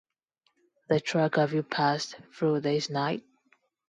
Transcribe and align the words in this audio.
The 0.89 0.99
track 0.99 1.35
Have 1.35 1.53
You 1.53 1.61
Passed 1.61 2.15
Through 2.33 2.61
This 2.61 2.89
Night? 2.89 3.23